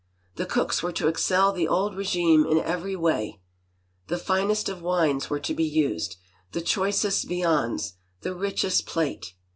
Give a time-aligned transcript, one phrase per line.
[0.35, 3.39] The cooks were to excel the old regime in every way;
[4.07, 6.15] the finest of wines were to be used,
[6.53, 9.35] the choicest viands, the richest plate.